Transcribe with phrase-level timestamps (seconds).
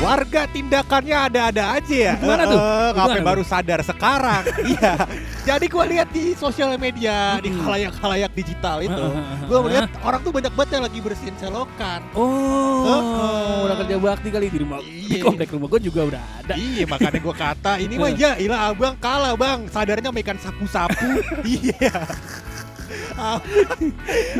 [0.00, 2.14] Warga tindakannya ada-ada aja ya.
[2.16, 2.56] Gimana tuh?
[2.96, 4.48] Gimana, baru sadar sekarang?
[4.72, 4.96] iya.
[5.44, 9.04] Jadi gua lihat di sosial media, di khalayak-khalayak digital itu,
[9.44, 12.00] gua melihat orang tuh banyak banget yang lagi bersihin selokan.
[12.16, 13.64] Oh, Heeh.
[13.68, 14.80] udah kerja bakti kali di rumah.
[14.80, 15.20] Di Iya.
[15.20, 16.54] komplek rumah gue juga udah ada.
[16.56, 21.92] Iya makanya gua kata ini mah ya ilah abang kalah bang sadarnya makan sapu-sapu iya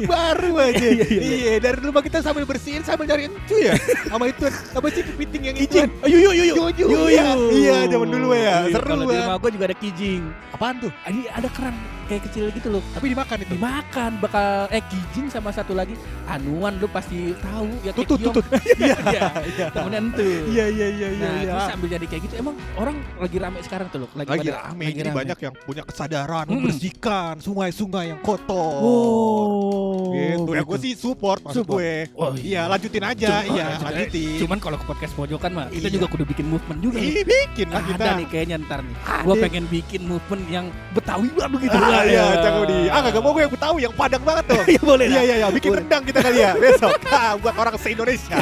[0.06, 0.86] baru aja.
[0.90, 1.52] Iya, iya, iya.
[1.62, 3.74] Dari rumah kita sambil bersihin sambil nyari encu ya.
[4.08, 5.88] Sama itu apa sih kepiting yang Kijing.
[5.90, 6.56] itu Ayo yuk yuk yuk.
[6.80, 8.66] Yuyu, iya iya zaman dulu ya.
[8.66, 10.22] Iya, seru banget rumah gue juga ada kijing.
[10.54, 10.92] apaan tuh?
[11.08, 11.74] Ini ada keran
[12.10, 12.82] kayak kecil gitu loh.
[12.90, 15.94] tapi dimakan itu Dimakan bakal eh kijing sama satu lagi
[16.26, 18.42] anuan lu pasti tahu ya tutut tutut
[18.76, 19.26] iya Iya.
[19.48, 20.26] iya Temennya entu.
[20.48, 21.48] iya iya iya iya Nah, iya.
[21.48, 24.08] terus sambil jadi kayak gitu emang orang lagi rame sekarang tuh loh.
[24.12, 25.14] Lagi, lagi pada- rame lagi rame.
[25.14, 26.54] banyak yang punya kesadaran Mm-mm.
[26.60, 30.10] membersihkan sungai-sungai yang kotor Oh.
[30.10, 31.78] gitu ya gue sih support maksud Support.
[31.78, 35.86] gue Oh, iya lanjutin aja Cuma- iya lanjutin Cuman kalau ke podcast pojokan mah kita
[35.86, 35.94] Iya.
[35.94, 36.98] juga kudu bikin movement juga.
[36.98, 38.96] Ih, bikin lah kita Ada nih kayaknya ntar nih.
[39.20, 41.76] Gue pengen bikin movement yang Betawi banget gitu.
[42.06, 42.78] Iya, cakep di.
[42.88, 44.62] Ah, gak mau gue yang tahu yang Padang banget tuh.
[44.72, 45.48] Iya boleh Iya, iya, iya.
[45.52, 46.96] Bikin rendang kita kali ya besok.
[47.10, 48.38] Ah, buat orang se-Indonesia.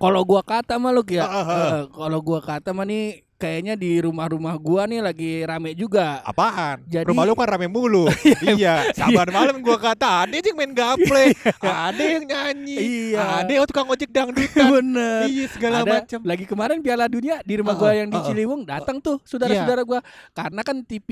[0.00, 1.44] Kalau gua kata mah lu ya, ah, ah.
[1.44, 6.20] eh, kalau gua kata mah nih kayaknya di rumah-rumah gua nih lagi rame juga.
[6.22, 6.84] Apaan?
[6.84, 8.04] Jadi- Rumah lu kan rame mulu.
[8.54, 11.32] iya, sabar malam gua kata ada yang main gaple,
[11.88, 12.76] ada yang nyanyi,
[13.10, 13.24] Iya.
[13.40, 14.68] ada yang tukang ojek dangdutan.
[14.70, 15.24] Bener.
[15.26, 16.18] iya, segala Ada macam.
[16.22, 18.18] lagi kemarin Piala Dunia di rumah Ah, gua yang di.
[18.20, 21.08] Ciliwung datang tuh saudara-saudara gua karena kan TV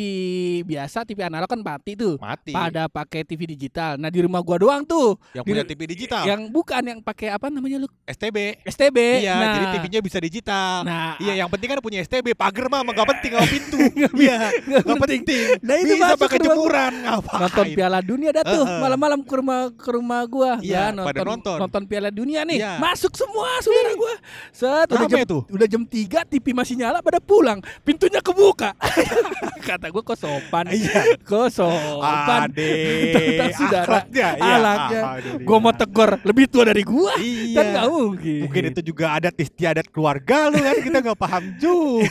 [0.62, 2.52] biasa TV analog kan mati tuh Mati.
[2.52, 3.96] pada pakai TV digital.
[3.96, 6.22] Nah di rumah gua doang tuh yang di- punya TV digital.
[6.24, 8.60] yang bukan yang pakai apa namanya lu STB.
[8.64, 8.98] STB.
[9.20, 10.84] Iya, nah, jadi TV-nya bisa digital.
[10.84, 12.17] Nah, Iya, yang penting kan punya STB.
[12.28, 13.76] Pagar mah nggak penting sama pintu.
[14.18, 15.42] Iya, nggak nggak penting.
[15.60, 16.92] Nah, itu bisa pakai jemuran.
[16.98, 17.40] Ngapain?
[17.40, 21.56] nonton Piala Dunia dah tuh malam-malam ke rumah ke rumah gua Iya, Ya, nonton.
[21.58, 22.78] nonton Piala Dunia nih Iya.
[22.78, 24.14] masuk semua saudara gua
[24.50, 25.42] set udah jam tuh.
[25.48, 28.74] udah jam 3 TV masih nyala pada pulang pintunya kebuka
[29.68, 31.18] kata gua kok sopan Iya.
[31.20, 34.52] kok sopan Tentang saudara akhlaknya, iya.
[34.52, 35.00] alaknya
[35.40, 37.54] gua mau tegur lebih tua dari gua Iya.
[37.54, 42.07] kan nggak mungkin Mungkin itu juga adat istiadat keluarga lu kan kita nggak paham juga.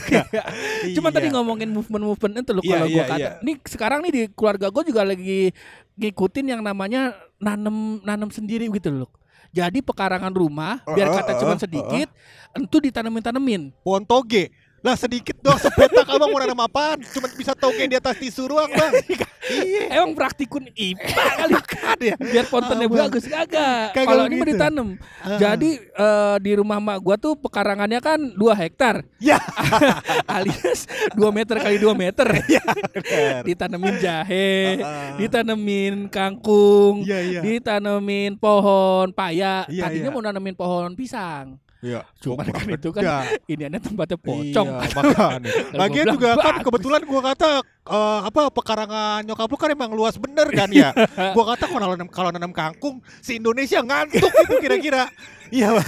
[0.96, 1.16] Cuma Iya.
[1.18, 3.18] tadi ngomongin movement-movement itu loh Iya, kalau iya, gua kata.
[3.18, 3.30] iya.
[3.42, 5.52] Nih sekarang nih di keluarga gue juga lagi
[5.94, 9.10] ngikutin yang namanya nanem nanem sendiri gitu loh.
[9.48, 12.08] Jadi pekarangan rumah biar Uh, kata uh, cuma uh, sedikit,
[12.52, 13.62] entu ditanemin tanemin.
[13.80, 14.52] pohon toge.
[14.78, 17.02] Lah sedikit doang sepetak abang mau nanam apaan?
[17.04, 18.92] Cuma bisa toge di atas tisu doang bang.
[19.66, 19.82] iya.
[19.92, 22.14] Emang praktikun IPA kali Kan ya.
[22.14, 23.90] biar kontennya Ah, bagus kagak.
[23.92, 24.54] Kalau ini mah begitu.
[24.54, 24.88] ditanam.
[25.18, 25.34] Ah.
[25.36, 29.42] Jadi eh, di rumah mak gua tuh pekarangannya kan 2 hektar Ya.
[30.30, 32.26] alias 2 meter kali 2 meter.
[32.28, 33.42] bener.
[33.42, 35.10] Ditanemin jahe, Ah, ah.
[35.18, 37.40] ditanemin kangkung, Iya iya.
[37.42, 39.66] ditanemin pohon paya.
[39.66, 40.14] Iya, Tadinya iya.
[40.14, 41.58] mau nanemin pohon pisang.
[41.78, 42.02] Iya.
[42.18, 43.16] Coba kan itu kan beda.
[43.46, 44.68] ini ada tempatnya pocong.
[44.68, 45.50] Iya, makanya.
[45.80, 50.46] Lagian juga kan kebetulan gua kata eh, apa pekarangan nyokap lu kan emang luas bener
[50.52, 50.92] kan ya.
[51.34, 55.08] gua kata kalau nanam kalau nanam kangkung si Indonesia ngantuk itu kira-kira.
[55.48, 55.80] Iya,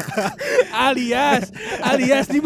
[0.73, 1.53] alias
[1.85, 2.41] alias di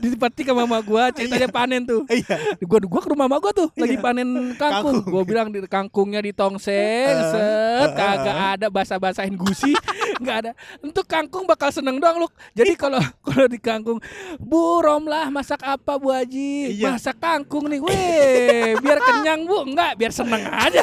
[0.00, 2.08] dipetik sama mama gua ceritanya panen tuh.
[2.08, 2.56] Iya.
[2.64, 4.00] Gua gua ke rumah mama gua tuh lagi Iya.
[4.00, 5.04] panen kangkung.
[5.04, 5.12] Kangkung.
[5.12, 9.76] Gua bilang di kangkungnya ditongseng, Uh, set uh, kagak ada basah-basahin gusi,
[10.24, 10.50] nggak ada.
[10.80, 12.28] Untuk kangkung bakal seneng doang lu.
[12.56, 14.00] Jadi kalau kalau di kangkung,
[14.40, 16.72] Bu Romlah masak apa Bu Haji?
[16.80, 16.96] Iya.
[16.96, 18.69] Masak kangkung nih, weh.
[18.76, 20.80] Biar kenyang Bu, enggak, biar seneng aja.
[20.80, 20.82] ada,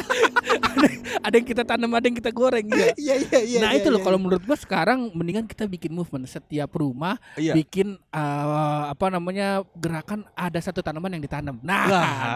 [1.26, 2.92] ada yang kita tanam, ada yang kita goreng ya.
[2.98, 3.58] Iya iya iya.
[3.58, 7.54] nah itu loh kalau menurut gua sekarang mendingan kita bikin movement setiap rumah Iya.
[7.54, 8.44] bikin eh,
[8.88, 11.56] apa namanya gerakan ada satu tanaman yang ditanam.
[11.60, 11.86] Nah,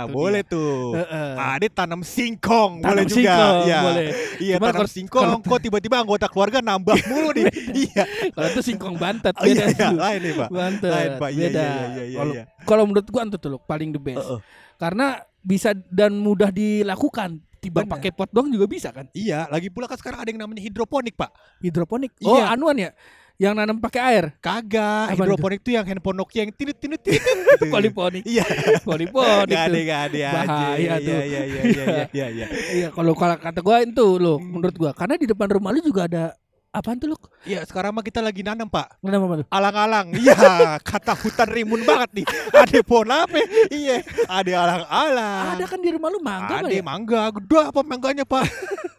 [0.04, 0.52] itu boleh dia.
[0.52, 0.94] tuh.
[0.94, 1.30] Heeh.
[1.34, 3.16] Ada tanam singkong, Tanam boleh juga.
[3.18, 3.80] singkong, Iya.
[3.82, 4.06] boleh.
[4.38, 7.44] Iya, Cuman tanam kalau- singkong kok tiba-tiba anggota keluarga nambah mulu nih.
[7.74, 8.04] iya.
[8.30, 10.48] Kalau itu singkong bantet Oh, iya, iya, lain nih, Pak.
[10.48, 11.30] Bantet Lain, Pak.
[11.30, 11.62] Iya, beda.
[11.62, 12.44] iya, iya, iya, Kalau iya.
[12.62, 14.20] Kalau menurut gua tuh loh paling the best.
[14.20, 14.40] Heeh.
[14.76, 15.06] Karena
[15.38, 17.42] bisa dan mudah dilakukan.
[17.58, 19.06] Tiba pakai pot doang juga bisa kan?
[19.14, 21.30] Iya, lagi pula kan sekarang ada yang namanya hidroponik, Pak.
[21.62, 22.10] Hidroponik.
[22.26, 22.50] Oh, Iya.
[22.50, 22.90] anuan ya.
[23.38, 24.24] Yang nanam pakai air.
[24.42, 27.22] Kagak, Apa hidroponik itu yang handphone Nokia yang tinut tinut tinut.
[27.22, 27.70] gitu.
[27.70, 28.26] Poliponik.
[28.26, 28.42] Iya.
[28.82, 29.54] Poliponik.
[29.54, 29.82] Gak ada, tuh.
[29.86, 30.34] gak ada aja.
[30.34, 30.82] Bahaya tuh.
[30.82, 32.46] Iya, iya, iya, iya, iya, iya.
[32.82, 36.10] Iya, kalau kalau kata gua itu loh menurut gua karena di depan rumah lu juga
[36.10, 36.34] ada
[36.72, 37.28] Apaan tuh, Luk?
[37.44, 38.96] Iya, sekarang mah kita lagi nanam, Pak.
[39.04, 39.46] Kenapa apa tuh?
[39.52, 40.06] Alang-alang.
[40.24, 42.26] Iya, kata hutan rimbun banget nih.
[42.48, 43.44] Ada pohon apa?
[43.68, 45.60] Iya, ada alang-alang.
[45.60, 46.80] Ada kan di rumah lu mangga Ada ya?
[46.80, 48.48] mangga, gede apa mangganya pak?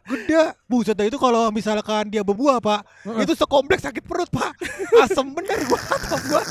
[0.06, 0.54] gede.
[0.70, 3.26] Buset itu kalau misalkan dia berbuah pak, Heeh.
[3.26, 4.54] itu sekompleks sakit perut pak.
[5.02, 6.42] Asem bener gua kata gua.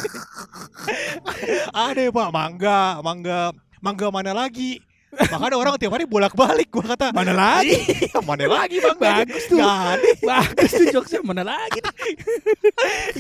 [1.86, 3.40] ada pak mangga, mangga,
[3.78, 4.82] mangga mana lagi?
[5.12, 7.12] Makanya orang tiap hari bolak-balik gua kata.
[7.12, 7.76] Mana lagi?
[7.76, 9.20] Iya, mana lagi mangga?
[9.20, 9.60] Bagus tuh.
[9.60, 10.10] Ada.
[10.24, 11.78] Bagus tuh jokesnya mana lagi?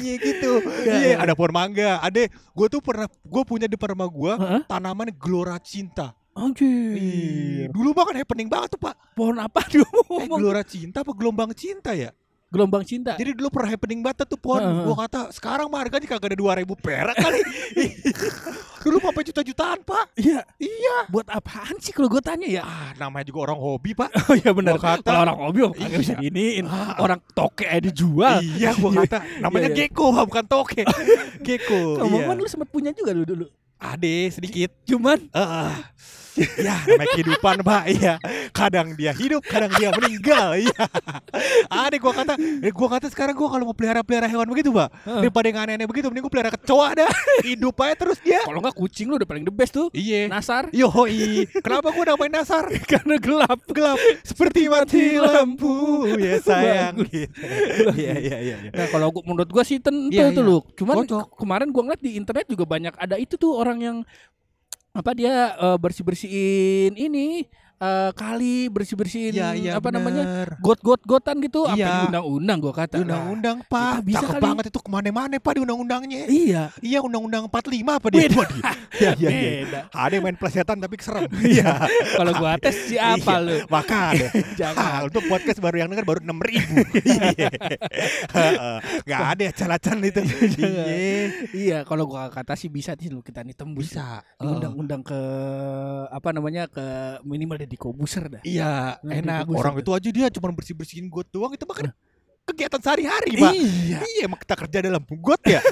[0.00, 0.52] Iya gitu.
[0.88, 2.00] Iya, ada pohon mangga.
[2.00, 4.60] Ada, gua tuh pernah, gua punya di rumah gua Heeh.
[4.64, 6.16] tanaman gelora cinta.
[6.32, 7.68] Anjir.
[7.68, 8.96] Dulu kan happening banget tuh pak.
[9.12, 12.08] Pohon apa dia Eh, gelora cinta apa gelombang cinta ya?
[12.52, 13.16] Gelombang cinta.
[13.16, 14.60] Jadi dulu pernah happening banget tuh pohon.
[14.60, 14.84] Heeh.
[14.84, 17.40] Gua kata sekarang mah harganya kagak ada 2000 perak kali.
[18.84, 20.04] dulu sampai juta-jutaan, Pak.
[20.14, 20.96] Iya, Iya.
[21.06, 22.60] buat apaan sih kalau gue tanya ya?
[22.60, 24.10] Ah, namanya juga orang hobi, Pak.
[24.26, 24.74] Oh iya benar.
[24.76, 26.20] Kata- Kalau orang hobi oh, kagak bisa Iya.
[26.20, 26.64] giniin.
[26.66, 26.98] Ah.
[26.98, 28.42] Orang toke aja dijual.
[28.42, 29.86] iya, gua kata namanya Iya, iya.
[29.88, 30.82] gecko, Pak, bukan toke.
[31.46, 31.80] gecko.
[31.98, 32.44] Ngomong-ngomong Iya.
[32.44, 33.46] lu sempat punya juga lu dulu.
[33.78, 34.70] Ade sedikit.
[34.84, 35.72] Cuman Heeh.
[36.36, 37.82] Ya, namanya kehidupan, Pak.
[37.88, 38.14] Iya.
[38.50, 40.56] Kadang dia hidup, kadang dia meninggal.
[40.56, 40.84] Iya.
[41.68, 44.88] Ade gua kata, eh, gua kata sekarang gua kalau mau pelihara-pelihara hewan begitu, Pak.
[45.04, 45.20] Heeh.
[45.22, 47.10] Daripada yang aneh-aneh begitu, mending gua pelihara kecoa dah.
[47.48, 48.40] Hidup aja terus dia.
[48.42, 49.88] kalau nggak kucing lu udah paling the best tuh.
[49.92, 50.28] Iya.
[50.28, 52.64] Nasar Yoi, kenapa gue namain Nasar?
[52.90, 53.58] karena gelap.
[53.68, 56.94] Gelap seperti mati lampu ya sayang.
[57.04, 57.28] Gitu.
[57.96, 58.56] Iya iya iya.
[58.62, 58.70] iya.
[58.72, 60.48] Nah kalau gua, menurut gua sih tentu Iya, tuh iya.
[60.48, 60.58] lu.
[60.74, 61.08] Cuman Cocok.
[61.08, 63.96] ke- kemarin gua ngeliat di internet juga banyak ada itu tuh orang yang
[64.92, 67.48] apa dia bersih bersihin ini
[67.82, 69.72] eh, kali bersih bersihin Iya iya.
[69.74, 70.48] apa namanya bener.
[70.58, 71.90] got got gotan gitu apa Iya.
[71.90, 74.44] di undang-undang gua kata undang-undang pak, kita bisa cakep kali.
[74.44, 76.22] banget itu ke mana-mana pak di undang-undangnya.
[76.22, 78.20] Nah, iya Iya undang-undang 45 apa dia?
[78.22, 78.44] Beda.
[78.46, 79.50] Dia- Iya iya iya.
[79.64, 81.26] beda Ada yang main plesetan tapi serem.
[81.52, 81.72] Iya.
[82.18, 83.42] kalau gua tes siapa Iya.
[83.42, 84.28] lu Makanya.
[84.54, 86.76] jangan untuk podcast baru yang denger baru 6 ribu.
[87.02, 87.50] Iya.
[88.28, 88.76] Heeh.
[89.02, 90.20] Gak ada ya calacan itu.
[90.22, 90.84] Iya.
[91.52, 94.22] iya kalau gua kata sih bisa sih lu kita nih tembus Bisa.
[94.38, 95.18] undang-undang ke
[96.08, 96.84] apa namanya ke
[97.24, 99.48] minimal jadi kobuser dah Iya, Nah, enak.
[99.48, 99.82] Orang itu.
[99.82, 101.88] itu aja dia cuma bersih-bersihin got doang itu mah kan
[102.44, 103.52] kegiatan sehari-hari, Pak.
[103.54, 105.62] iya Iya, emang kita kerja dalam got ya.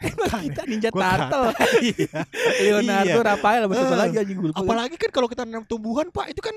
[0.00, 1.50] emang kita ninja turtle
[1.84, 2.20] iya.
[2.60, 3.26] Leonardo Iya.
[3.26, 4.50] Rafael apa Eh, lagi anjing gue.
[4.54, 6.54] Apalagi kan kalau kita nanam tumbuhan, Pak, itu kan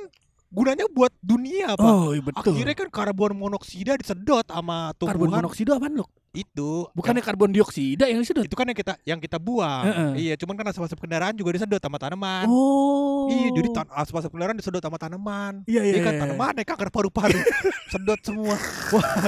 [0.47, 1.81] gunanya buat dunia, Pak.
[1.83, 2.53] Oh iya betul.
[2.53, 6.05] Akhirnya kan karbon monoksida disedot sama karbon tumbuhan monoksida apaan lu?
[6.33, 6.85] Itu.
[6.91, 8.43] Bukannya karbon dioksida yang disedot?
[8.43, 9.83] itu kan yang kita yang kita buang.
[9.85, 10.11] Heeh.
[10.29, 12.45] Iya, cuman kan asap-asap kendaraan juga disedot sama tanaman.
[12.47, 13.27] Oh.
[13.27, 15.63] Iya, jadi tan- asap-asap kendaraan disedot sama tanaman.
[15.65, 15.93] Iya iya.
[15.97, 16.21] Iya kan iya.
[16.23, 17.39] tanaman ya kanker paru-paru.
[17.91, 18.55] sedot semua.
[18.93, 19.27] Wah,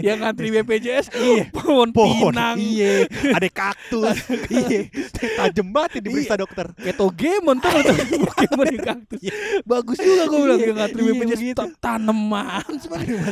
[0.00, 1.52] yang ngantri BPJS Iya.
[1.52, 2.56] pohon, pohon pinang.
[2.56, 4.16] iya ada kaktus
[4.52, 4.88] iya
[5.36, 7.70] tajem banget ya diperiksa dokter Ketogemon tuh
[8.24, 9.20] Pokemon di kaktus.
[9.64, 11.40] Bagus juga gue bilang Iya, yang ngantri iya, BPJS
[11.78, 12.64] tanaman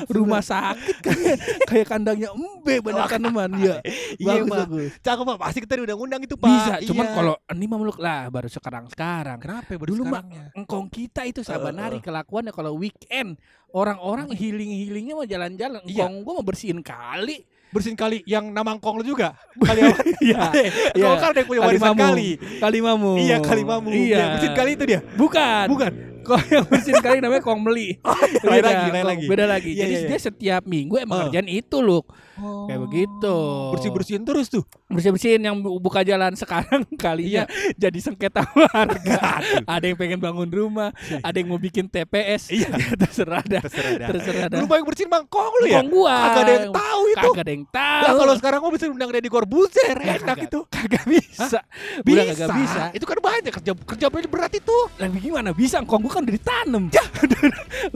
[0.08, 1.37] rumah sakit kayak
[1.67, 3.76] kayak kandangnya embe banyak tanaman ya.
[4.16, 4.43] iya.
[4.43, 6.48] Bagus cakep pak pasti kita di undang-undang itu pak.
[6.48, 7.14] Bisa, cuman Iya.
[7.14, 9.38] kalau ini mah meluk lah baru sekarang-sekarang.
[9.38, 10.22] kenapa ya baru Dulu mah
[10.52, 13.37] engkong kita itu saban Eh, hari kelakuannya kalau weekend.
[13.69, 15.82] Orang-orang healing healingnya mau jalan-jalan.
[15.84, 16.06] Iya.
[16.06, 17.44] engkong gua mau bersihin kali.
[17.69, 19.34] Bersihin kali yang namangkong lu juga?
[19.60, 19.98] Kali apa?
[20.22, 20.62] Iya, Ada.
[20.96, 21.06] iya.
[21.19, 22.02] kan ada yang punya warisan Kalimamu.
[22.08, 22.28] kali.
[22.62, 23.12] Kalimamu.
[23.19, 25.00] Iya kali mamu iya bersihin kali itu dia?
[25.19, 25.66] Bukan.
[25.69, 25.93] Bukan
[26.26, 27.94] kok yang bersihin kali namanya kong meli
[28.43, 29.08] lain Beda, lagi lain Kong.
[29.08, 29.25] lagi.
[29.26, 29.70] beda lagi.
[29.70, 30.08] Iya, jadi iya, iya.
[30.08, 31.23] dia setiap minggu emang Oh.
[31.25, 32.02] kerjaan itu loh
[32.37, 33.37] kayak begitu.
[33.73, 34.61] Bersih bersihin terus tuh.
[34.87, 39.40] Bersih bersihin yang bu- buka jalan sekarang kalinya jadi sengketa warga.
[39.70, 42.69] Ada yang pengen bangun rumah ada yang mau bikin TPS Iya.
[42.99, 43.62] terserah dah.
[43.62, 44.08] Terserah dah.
[44.10, 44.58] Terserah dah.
[44.58, 45.79] Lu banyak bersihin mangkong lu ya?
[45.79, 46.17] Kong gua.
[46.27, 47.17] Kagak ada yang tahu itu.
[47.24, 48.03] Kagak ada yang tahu.
[48.03, 50.60] Lah kalau sekarang gua bisa undang Deddy Corbuzier Ya, enak kagak- itu.
[50.67, 51.60] Kagak bisa.
[52.03, 52.82] Bisa Udah kagak bisa.
[52.93, 54.77] Itu kan banyak kerja kerja berat itu.
[54.98, 55.50] Lah gimana?
[55.50, 56.05] Bisa kong.
[56.05, 56.85] Gua kan udah ditanam.
[57.27, 57.43] Udah,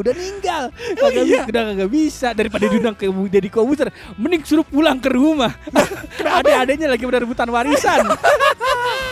[0.00, 0.64] udah ninggal.
[0.96, 1.44] Kagak iya.
[1.44, 2.28] bisa udah kagak bisa.
[2.32, 5.54] Daripada diundang ke Deddy Kobuser mending suruh pulang ke rumah.
[6.20, 8.04] Ada adanya lagi pada rebutan warisan